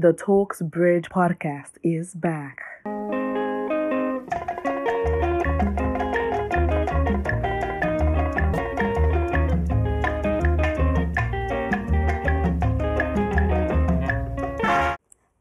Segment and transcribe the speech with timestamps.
[0.00, 2.60] The Talks Bridge podcast is back.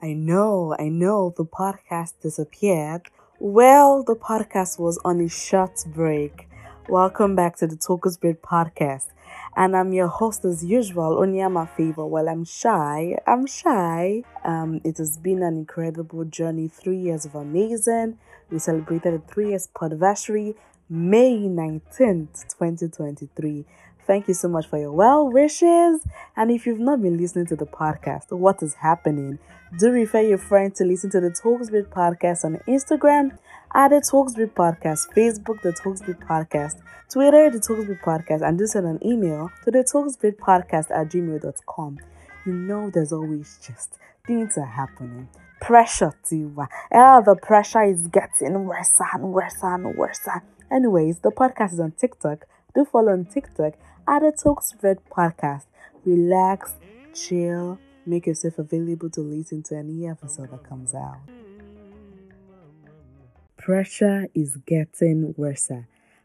[0.01, 3.03] I know, I know the podcast disappeared.
[3.37, 6.49] Well, the podcast was on a short break.
[6.89, 9.09] Welcome back to the Talks Bridge podcast
[9.57, 12.05] and I'm your host as usual, Onyama Favor.
[12.05, 13.17] Well, I'm shy.
[13.25, 14.21] I'm shy.
[14.45, 16.67] Um, it has been an incredible journey.
[16.67, 18.19] Three years of amazing.
[18.51, 20.55] We celebrated the three years anniversary,
[20.89, 23.65] May 19th, 2023.
[24.07, 25.99] Thank you so much for your well wishes.
[26.37, 29.37] And if you've not been listening to the podcast, what is happening?
[29.77, 33.37] Do refer your friends to listen to the Talks Bridge podcast on Instagram
[33.75, 38.47] at the Talks Bridge podcast, Facebook, the Talks Bridge podcast, Twitter, the Talks Bridge podcast,
[38.47, 41.97] and do send an email to the Talks Bridge podcast at gmail.com.
[42.45, 45.27] You know, there's always just things are happening.
[45.59, 50.25] Pressure to, uh, the pressure is getting worse and worse and worse.
[50.71, 52.45] Anyways, the podcast is on TikTok.
[52.73, 53.73] Do follow on TikTok
[54.07, 55.65] at the Talks Bridge podcast.
[56.05, 56.75] Relax,
[57.13, 61.17] chill, make yourself available to listen to any episode that comes out.
[63.57, 65.71] Pressure is getting worse.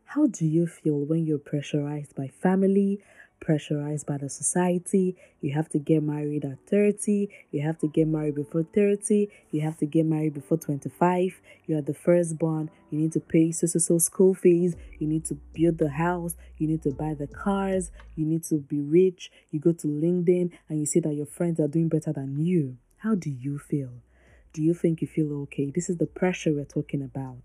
[0.04, 3.00] How do you feel when you're pressurized by family,
[3.42, 5.16] pressurized by the society?
[5.40, 9.60] You have to get married at 30, you have to get married before 30, you
[9.60, 13.66] have to get married before 25, you are the firstborn, you need to pay so
[13.66, 17.26] so so school fees, you need to build the house, you need to buy the
[17.26, 21.26] cars, you need to be rich, you go to LinkedIn and you see that your
[21.26, 22.78] friends are doing better than you.
[22.98, 23.90] How do you feel?
[24.52, 25.70] Do you think you feel okay?
[25.74, 27.42] This is the pressure we're talking about.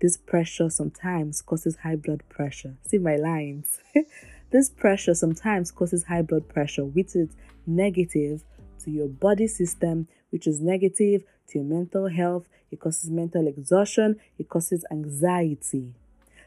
[0.00, 2.74] This pressure sometimes causes high blood pressure.
[2.86, 3.78] See my lines.
[4.50, 7.30] this pressure sometimes causes high blood pressure, which is
[7.66, 8.44] negative
[8.84, 12.48] to your body system, which is negative to your mental health.
[12.70, 15.94] It causes mental exhaustion, it causes anxiety.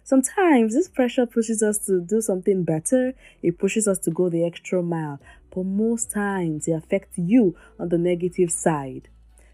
[0.04, 4.44] Sometimes this pressure pushes us to do something better, it pushes us to go the
[4.44, 5.20] extra mile,
[5.54, 9.08] but most times it affects you on the negative side.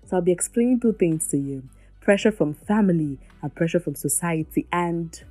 [0.05, 1.63] So I'll be explaining two things to you
[1.99, 5.23] pressure from family and pressure from society and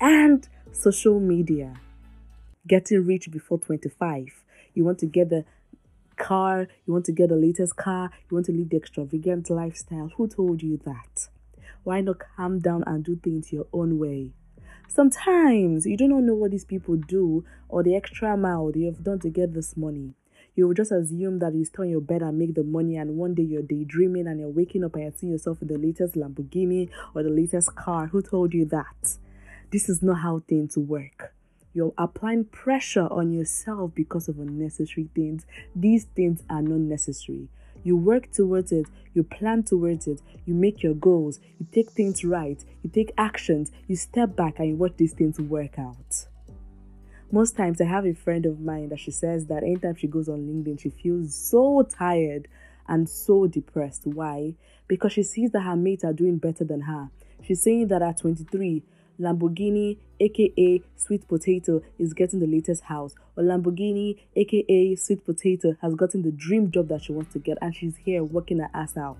[0.00, 1.74] and social media.
[2.66, 4.44] Getting rich before 25.
[4.74, 5.44] You want to get the
[6.16, 10.10] car, you want to get the latest car, you want to live the extravagant lifestyle.
[10.16, 11.28] Who told you that?
[11.82, 14.32] Why not calm down and do things your own way?
[14.88, 19.02] Sometimes you do not know what these people do or the extra mile they have
[19.02, 20.14] done to get this money
[20.56, 23.16] you will just assume that you stay on your bed and make the money, and
[23.16, 26.14] one day you're daydreaming and you're waking up and you're seeing yourself in the latest
[26.14, 28.06] Lamborghini or the latest car.
[28.06, 29.16] Who told you that?
[29.72, 31.33] This is not how things work.
[31.74, 35.44] You're applying pressure on yourself because of unnecessary things.
[35.74, 37.48] These things are not necessary.
[37.82, 42.24] You work towards it, you plan towards it, you make your goals, you take things
[42.24, 46.26] right, you take actions, you step back and you watch these things work out.
[47.30, 50.28] Most times, I have a friend of mine that she says that anytime she goes
[50.28, 52.46] on LinkedIn, she feels so tired
[52.86, 54.06] and so depressed.
[54.06, 54.54] Why?
[54.86, 57.10] Because she sees that her mates are doing better than her.
[57.42, 58.82] She's saying that at 23,
[59.20, 65.94] Lamborghini, aka Sweet Potato, is getting the latest house, or Lamborghini, aka Sweet Potato, has
[65.94, 68.96] gotten the dream job that she wants to get, and she's here working her ass
[68.96, 69.18] out,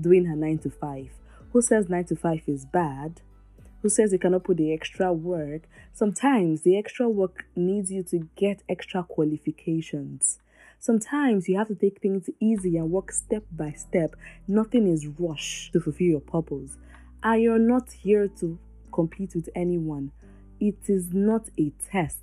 [0.00, 1.08] doing her 9 to 5.
[1.52, 3.20] Who says 9 to 5 is bad?
[3.84, 8.26] who says you cannot put the extra work, sometimes the extra work needs you to
[8.34, 10.38] get extra qualifications.
[10.78, 14.16] Sometimes you have to take things easy and work step by step.
[14.48, 16.78] Nothing is rushed to fulfill your purpose.
[17.22, 18.58] And you're not here to
[18.94, 20.12] compete with anyone.
[20.60, 22.20] It is not a test.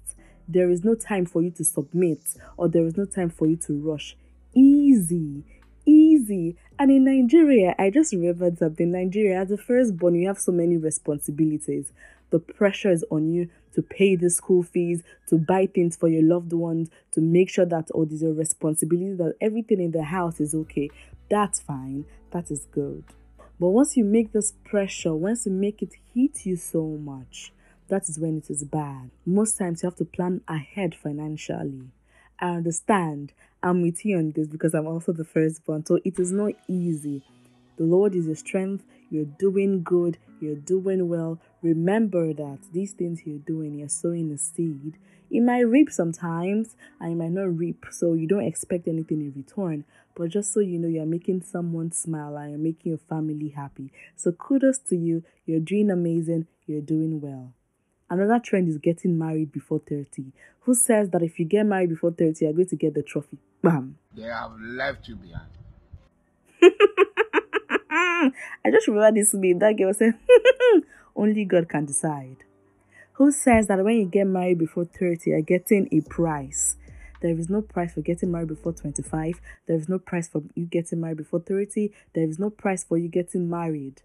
[0.48, 2.22] There is no time for you to submit
[2.58, 4.18] or there is no time for you to rush.
[4.56, 5.44] Easy
[5.86, 6.56] easy.
[6.80, 8.92] And in Nigeria, I just remembered something.
[8.92, 11.92] Nigeria, as a firstborn, you have so many responsibilities.
[12.30, 16.24] The pressure is on you to pay the school fees, to buy things for your
[16.24, 20.40] loved ones, to make sure that all these are responsibilities, that everything in the house
[20.40, 20.90] is okay.
[21.30, 22.06] That's fine.
[22.32, 23.04] That is good.
[23.62, 27.54] But once you make this pressure, once you make it hit you so much,
[27.90, 29.12] that is when it is bad.
[29.24, 31.92] Most times you have to plan ahead financially.
[32.40, 33.34] I understand.
[33.62, 35.86] I'm with you on this because I'm also the firstborn.
[35.86, 37.22] So it is not easy.
[37.78, 38.84] The Lord is your strength.
[39.12, 40.18] You're doing good.
[40.40, 41.40] You're doing well.
[41.62, 44.98] Remember that these things you're doing, you're sowing a seed.
[45.30, 47.86] It might reap sometimes and it might not reap.
[47.92, 49.84] So you don't expect anything in return.
[50.16, 53.92] But just so you know, you're making someone smile and you're making your family happy.
[54.16, 55.24] So kudos to you.
[55.46, 56.48] You're doing amazing.
[56.66, 57.54] You're doing well.
[58.10, 60.34] Another trend is getting married before 30.
[60.62, 63.38] Who says that if you get married before 30, you're going to get the trophy?
[63.62, 63.98] Bam.
[64.16, 65.48] They have left you behind.
[67.92, 68.32] Mm,
[68.64, 69.60] I just remember this meme.
[69.60, 70.80] That girl said, hmm, hmm, hmm,
[71.16, 72.38] Only God can decide.
[73.14, 76.78] Who says that when you get married before 30, you're getting a price?
[77.22, 79.42] There is no price for getting married before 25.
[79.68, 81.92] There is no price for you getting married before 30.
[82.14, 84.02] There is no price for you getting married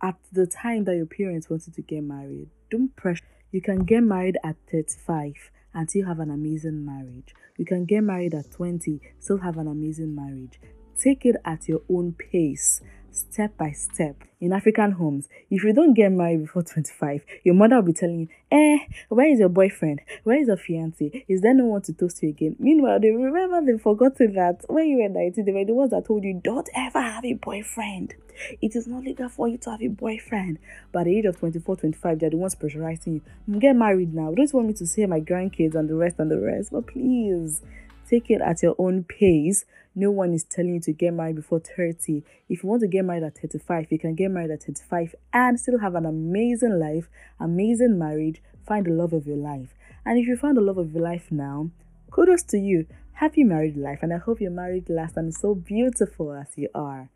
[0.00, 2.50] at the time that your parents wanted to get married.
[2.70, 3.24] Don't pressure.
[3.50, 7.34] You can get married at 35 and still have an amazing marriage.
[7.56, 10.60] You can get married at 20, still have an amazing marriage.
[10.98, 12.80] Take it at your own pace
[13.14, 14.16] step by step.
[14.40, 18.20] In African homes, if you don't get married before 25, your mother will be telling
[18.20, 20.00] you, eh, where is your boyfriend?
[20.24, 21.24] Where is your fiance?
[21.28, 22.56] Is there no one to toast you again?
[22.58, 26.04] Meanwhile, they remember they've forgotten that when you were 19, they were the ones that
[26.06, 28.14] told you, don't ever have a boyfriend.
[28.60, 30.58] It is not legal for you to have a boyfriend.
[30.92, 33.60] But at the age of 24, 25, they're the ones pressurizing you.
[33.60, 34.32] Get married now.
[34.34, 36.72] Don't you want me to see my grandkids and the rest and the rest.
[36.72, 37.62] But please,
[38.10, 39.64] take it at your own pace
[39.94, 42.22] no one is telling you to get married before 30.
[42.48, 45.58] If you want to get married at 35, you can get married at 35 and
[45.58, 47.08] still have an amazing life,
[47.38, 49.74] amazing marriage, find the love of your life.
[50.04, 51.70] And if you found the love of your life now,
[52.10, 52.86] kudos to you.
[53.18, 56.68] Happy married life, and I hope your marriage lasts and is so beautiful as you
[56.74, 57.10] are.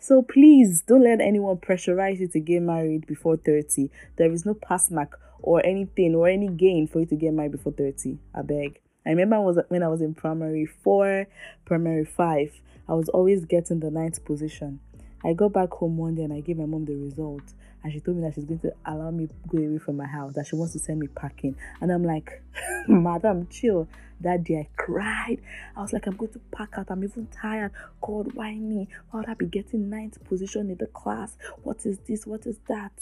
[0.00, 3.88] So please don't let anyone pressurize you to get married before 30.
[4.16, 7.52] There is no pass mark or anything or any gain for you to get married
[7.52, 8.18] before 30.
[8.34, 8.80] I beg.
[9.06, 11.26] I remember was when I was in primary four,
[11.64, 14.80] primary five, I was always getting the ninth position.
[15.24, 17.42] I got back home one day and I gave my mom the result,
[17.82, 20.34] and she told me that she's going to allow me go away from my house,
[20.34, 21.56] that she wants to send me packing.
[21.80, 22.42] And I'm like,
[22.88, 23.88] Madam, chill.
[24.20, 25.40] That day I cried.
[25.76, 26.86] I was like, I'm going to pack out.
[26.88, 27.72] I'm even tired.
[28.00, 28.88] God, why me?
[29.10, 31.36] Why would I be getting ninth position in the class?
[31.62, 32.26] What is this?
[32.26, 32.92] What is that?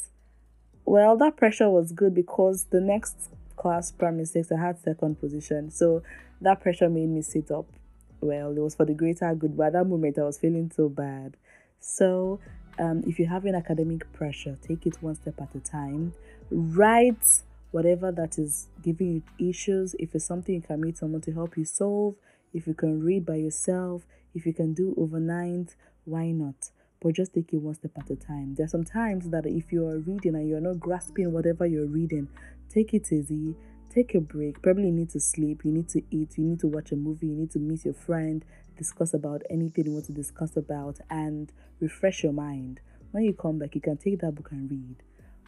[0.84, 3.31] Well, that pressure was good because the next
[3.62, 5.70] class primary six, I had second position.
[5.70, 6.03] So
[6.41, 7.67] that pressure made me sit up.
[8.20, 10.88] Well, it was for the greater good, but at that moment I was feeling so
[10.88, 11.37] bad.
[11.81, 12.41] So
[12.79, 16.12] um, if you're having academic pressure, take it one step at a time.
[16.50, 19.94] Write whatever that is giving you issues.
[19.99, 22.17] If it's something you can meet someone to help you solve,
[22.53, 24.03] if you can read by yourself,
[24.35, 26.70] if you can do overnight, why not?
[27.00, 28.55] But just take it one step at a time.
[28.55, 31.87] There are some times that if you are reading and you're not grasping whatever you're
[31.87, 32.29] reading,
[32.73, 33.55] Take it easy.
[33.95, 34.63] Take a break.
[34.63, 35.63] Probably you need to sleep.
[35.65, 36.39] You need to eat.
[36.39, 37.27] You need to watch a movie.
[37.27, 38.43] You need to meet your friend.
[38.79, 42.81] Discuss about anything you want to discuss about and refresh your mind.
[43.11, 44.97] When you come back, you can take that book and read.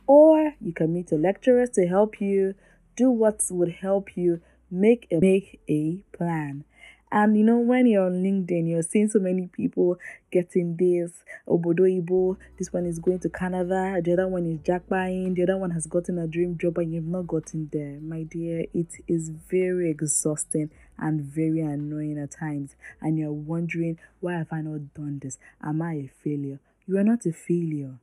[0.06, 2.54] Or you can meet your lecturers to help you
[2.94, 4.40] do what would help you
[4.70, 6.64] make a make a plan.
[7.14, 9.98] And you know, when you're on LinkedIn, you're seeing so many people
[10.32, 11.12] getting this
[11.46, 15.56] Obodo Oyibo, this one is going to Canada, the other one is jackpotting, the other
[15.56, 18.00] one has gotten a dream job and you've not gotten there.
[18.00, 22.74] My dear, it is very exhausting and very annoying at times.
[23.00, 25.38] And you're wondering, why have I not done this?
[25.62, 26.58] Am I a failure?
[26.84, 27.94] You are not a failure.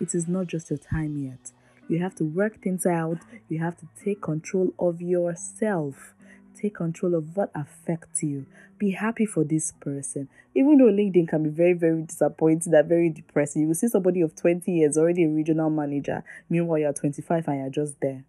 [0.00, 1.50] It is not just your time yet.
[1.88, 3.18] You have to work things out.
[3.48, 6.14] You have to take control of yourself
[6.56, 8.46] take control of what affects you.
[8.78, 10.28] Be happy for this person.
[10.54, 14.20] Even though LinkedIn can be very, very disappointing and very depressing, you will see somebody
[14.20, 16.24] of 20 years already a regional manager.
[16.48, 18.24] Meanwhile, you're 25 and you're just there.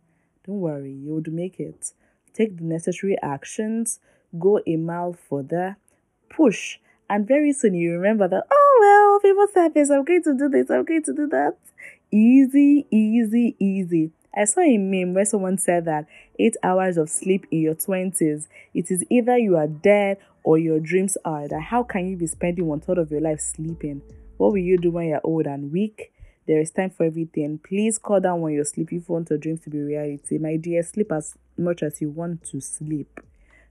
[0.46, 1.94] Don't worry, you would make it.
[2.34, 4.00] Take the necessary actions,
[4.40, 5.78] go a mile further,
[6.30, 6.78] push,
[7.10, 10.50] and very soon you remember that, oh well, people said this, I'm going to do
[10.50, 11.58] this, I'm going to do that.
[12.12, 14.12] Easy, easy, easy.
[14.36, 16.08] I saw a meme where someone said that
[16.40, 20.80] eight hours of sleep in your 20s, it is either you are dead or your
[20.80, 21.48] dreams are.
[21.50, 24.02] That how can you be spending one third of your life sleeping?
[24.38, 26.14] What will you do when you're old and weak?
[26.48, 27.60] There is time for everything.
[27.60, 30.38] Please call down when you sleep if you want your dreams to be reality.
[30.38, 33.20] My dear, sleep as much as you want to sleep.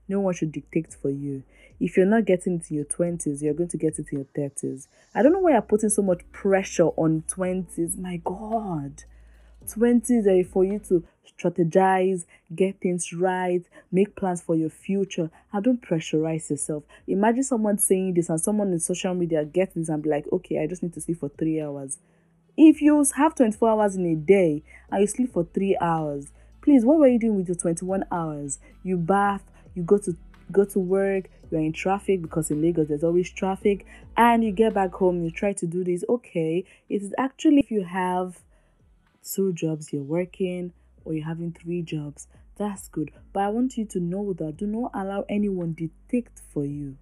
[0.09, 1.43] No one should dictate for you.
[1.79, 4.49] If you're not getting it in your 20s, you're going to get it in your
[4.49, 4.89] 30s.
[5.15, 7.97] I don't know why you're putting so much pressure on 20s.
[7.97, 9.05] My God.
[9.67, 11.05] 20s are eh, for you to
[11.41, 16.85] strategize, get things right, make plans for your future, and don't pressurize yourself.
[17.07, 20.63] Imagine someone saying this and someone in social media gets this and be like, okay,
[20.63, 21.99] I just need to sleep for three hours.
[22.57, 26.31] If you have 24 hours in a day and you sleep for three hours,
[26.63, 28.59] please, what were you doing with your 21 hours?
[28.83, 29.43] You bath,
[29.75, 30.17] you go to
[30.53, 33.87] go to work, you're in traffic because in Lagos there's always traffic,
[34.17, 36.05] and you get back home, you try to do this.
[36.09, 38.41] Okay, it is actually if you have
[39.23, 40.73] two jobs you're working
[41.05, 43.11] or you're having three jobs, that's good.
[43.33, 46.97] But I want you to know that do not allow anyone dictate for you.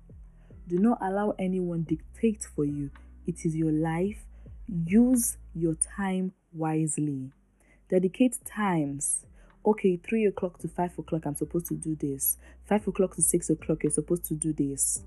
[0.68, 2.90] Do not allow anyone dictate for you.
[3.26, 4.24] It is your life.
[4.66, 7.32] Use your time wisely.
[7.88, 9.24] Dedicate times.
[9.64, 12.36] Okay, three o'clock to five o'clock, I'm supposed to do this.
[12.64, 15.02] Five o'clock to six o'clock, you're supposed to do this.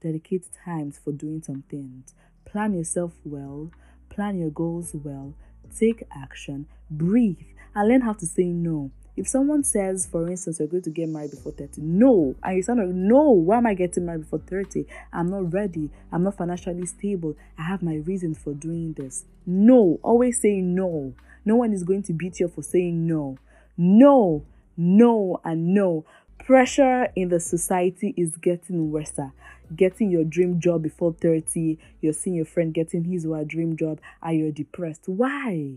[0.00, 2.14] dedicate times for doing some things.
[2.44, 3.70] Plan yourself well,
[4.10, 5.34] plan your goals well,
[5.74, 7.38] take action, breathe,
[7.74, 8.90] and learn how to say no.
[9.16, 12.62] If someone says, for instance, you're going to get married before 30, no, and you
[12.62, 14.86] sound like, no, why am I getting married before 30?
[15.12, 15.90] I'm not ready.
[16.12, 17.36] I'm not financially stable.
[17.58, 19.24] I have my reasons for doing this.
[19.46, 21.14] No, always say no.
[21.44, 23.36] No one is going to beat you for saying no.
[23.76, 24.44] No,
[24.76, 26.04] no, and no.
[26.38, 29.18] Pressure in the society is getting worse.
[29.74, 33.76] Getting your dream job before 30, you're seeing your friend getting his or her dream
[33.76, 35.04] job, and you're depressed.
[35.06, 35.74] Why?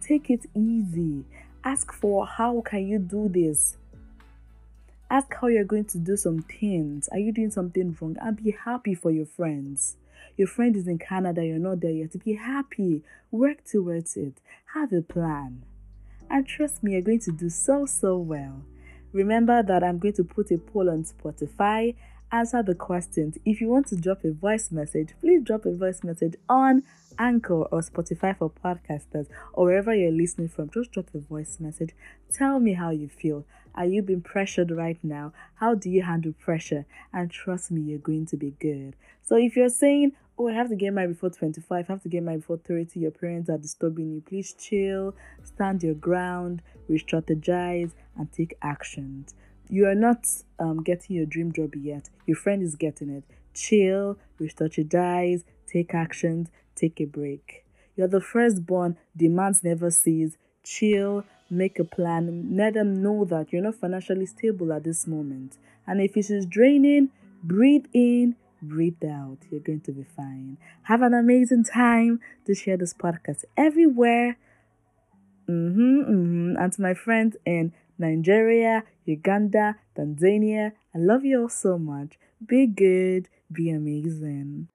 [0.00, 1.24] Take it easy.
[1.64, 3.76] Ask for how can you do this?
[5.10, 7.08] Ask how you're going to do some things.
[7.08, 8.16] Are you doing something wrong?
[8.20, 9.96] And be happy for your friends.
[10.36, 12.22] Your friend is in Canada, you're not there yet.
[12.24, 13.02] Be happy.
[13.30, 14.34] Work towards it.
[14.74, 15.64] Have a plan.
[16.30, 18.62] And trust me, you're going to do so, so well.
[19.12, 21.94] Remember that I'm going to put a poll on Spotify.
[22.30, 23.38] Answer the questions.
[23.46, 26.82] If you want to drop a voice message, please drop a voice message on
[27.18, 30.68] Anchor or Spotify for podcasters or wherever you're listening from.
[30.68, 31.94] Just drop a voice message.
[32.30, 33.46] Tell me how you feel.
[33.74, 35.32] Are you being pressured right now?
[35.54, 36.84] How do you handle pressure?
[37.14, 38.94] And trust me, you're going to be good.
[39.22, 42.10] So if you're saying, oh, I have to get married before 25, I have to
[42.10, 46.98] get married before 30, your parents are disturbing you, please chill, stand your ground, re
[46.98, 49.34] strategize, and take actions.
[49.68, 50.26] You are not
[50.58, 53.24] um, getting your dream job yet, your friend is getting it.
[53.54, 57.64] Chill, re strategize, take actions, take a break.
[57.96, 60.36] You're the firstborn, demands never cease.
[60.62, 65.56] Chill, make a plan, let them know that you're not financially stable at this moment.
[65.86, 67.10] And if it is draining,
[67.42, 69.38] breathe in, breathe out.
[69.50, 70.58] You're going to be fine.
[70.82, 74.36] Have an amazing time to share this podcast everywhere.
[75.48, 76.56] Mm-hmm, mm-hmm.
[76.58, 82.18] And to my friends in Nigeria, Uganda, Tanzania, I love you all so much.
[82.44, 84.68] Be good, be amazing.